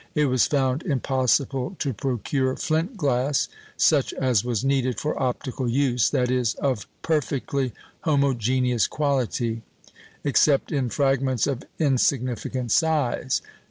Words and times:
It 0.15 0.25
was 0.25 0.47
found 0.47 0.81
impossible 0.81 1.75
to 1.77 1.93
procure 1.93 2.55
flint 2.55 2.97
glass, 2.97 3.47
such 3.77 4.13
as 4.13 4.43
was 4.43 4.65
needed 4.65 4.99
for 4.99 5.21
optical 5.21 5.69
use 5.69 6.09
that 6.09 6.31
is, 6.31 6.55
of 6.55 6.87
perfectly 7.03 7.71
homogeneous 7.99 8.87
quality 8.87 9.61
except 10.23 10.71
in 10.71 10.89
fragments 10.89 11.45
of 11.45 11.65
insignificant 11.77 12.71
size. 12.71 13.43